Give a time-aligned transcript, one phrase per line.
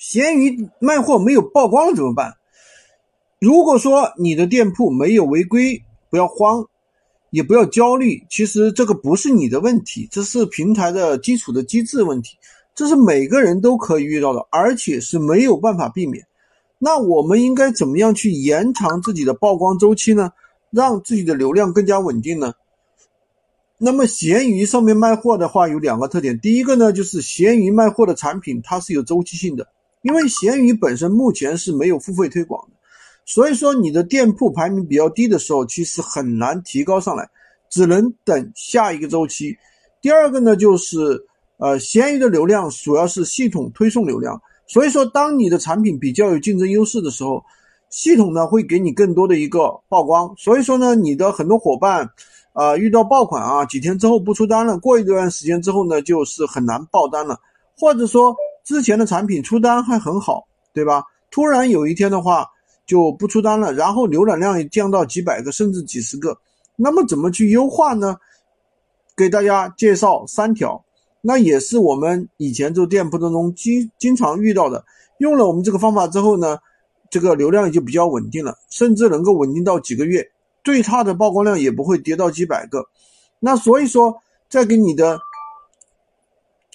[0.00, 2.32] 闲鱼卖货没有曝光了怎么办？
[3.38, 6.66] 如果说你的店铺没有违规，不要慌，
[7.28, 8.24] 也不要焦虑。
[8.30, 12.38] 其实这个不是你的问题，这是平台的基础的机制问题，
[12.74, 16.26] 这是每个人都可以遇到的，而且是没有办法避免。
[16.78, 20.32] 那我们应该怎么样去延长自己的曝光周期呢？
[20.70, 22.54] 让自己的流量更加稳定呢？
[23.76, 29.68] 那么闲鱼上面卖货的话有两个特点，第一个呢就是闲鱼卖货的产品它是有周期性的，
[30.02, 32.76] 因为闲鱼本身目前是没有付费推广的。
[33.26, 37.28] 所以说，你的店铺排名比较低的时候，其实很难提高上来，
[37.70, 39.56] 只能等下一个周期。
[40.00, 41.24] 第二个呢，就是
[41.58, 47.44] 呃，闲鱼的流量主要是系统推送流量，所以说，当你的产品比较有竞争优势的时候，
[47.90, 50.34] 系统呢会给你更多的一个曝光。
[50.36, 52.08] 所以说呢，你的很多伙伴
[52.54, 57.38] 啊遇到爆款啊，几天之后不出单了，过一段时间之后呢，就是很难爆单了，
[57.76, 61.02] 或者说之前的产品出单还很好，对吧？
[61.30, 62.46] 突然有一天的话。
[62.86, 66.36] 就不出单了，然后浏览量也降到几百个甚至几十个，
[66.74, 68.16] 那么怎么去优化呢？
[69.16, 70.84] 给大家介绍三条，
[71.20, 74.84] 那也是我们以前做店铺当中经经常遇到的。
[75.18, 76.58] 用了我们这个方法之后呢，
[77.08, 80.28] 这个流量也就比较稳定了，甚至能够稳定到几个月，
[80.64, 82.84] 最差的曝光量也不会跌到几百个。
[83.38, 85.20] 那所以说，在给你的，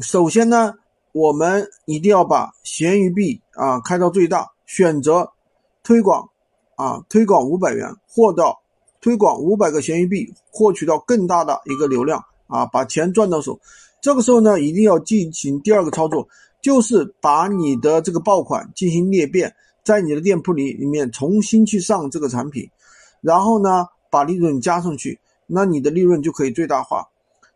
[0.00, 0.74] 首先呢，
[1.12, 5.30] 我们一定要把闲鱼币啊开到最大，选择。
[5.82, 6.28] 推广，
[6.76, 8.60] 啊，推广五百元，获到
[9.00, 13.58] 推广五百个闲鱼币，获取到更大的一个流量，啊，把钱赚到手。
[14.02, 16.28] 这个时候呢，一定要进行第二个操作，
[16.60, 22.70] 就是把你的这个爆款进行裂变，在你的店铺里里面重新去上这个产品，
[23.22, 27.08] 然后呢，把利润加上去，那你的利润就可以最大化。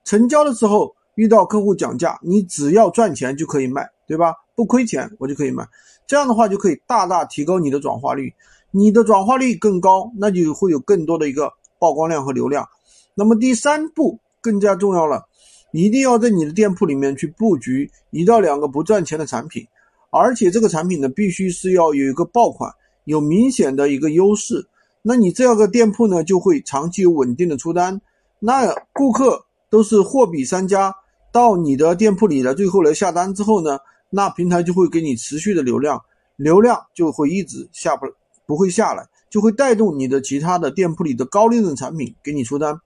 [0.02, 4.34] 成交的时候遇到客户讲价，你只要赚钱就可以卖，对吧？
[4.54, 5.66] 不亏钱，我就可以卖。
[6.06, 8.32] 这样的话就可以大大提高你的转化率，
[8.70, 12.68] 你的转化率更高，那就会有更多的一个曝光量和流量。
[13.14, 15.24] 那么第三步更加重要了，
[15.72, 19.66] 一定要在你的店铺里面去布局一到两个不赚钱的产品，
[20.10, 22.70] 而且这个产品呢必须是要有一个爆款，
[23.04, 24.68] 有明显的一个优势。
[25.02, 28.00] 那你这样个店铺呢就会长期稳定的出单，
[28.38, 30.94] 那顾客都是货比三家，
[31.34, 33.76] 到你的店铺里了，最后来下单之后呢？
[34.08, 36.00] 那平台就会给你持续的流量，
[36.36, 38.06] 流量就会一直下不
[38.46, 42.80] 不会下来，就会带动你的其他的店铺里的高利润产品给你出单。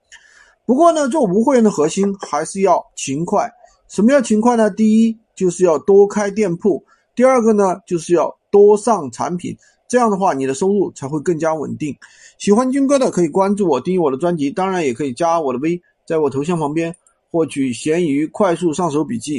[0.65, 3.47] 不过呢，做无货源的核心还是要勤快。
[3.87, 4.67] 什么叫勤快呢？
[4.71, 6.83] 第一就是要多开店铺，
[7.13, 9.55] 第二个呢就是要多上产品，
[9.87, 11.95] 这样的话你的收入才会更加稳定。
[12.39, 16.95] 喜欢军哥的可以关注我，订阅我的专辑，当然也可以加我的微，在我头像旁边
[17.31, 19.37] 获取闲鱼快速上手笔记。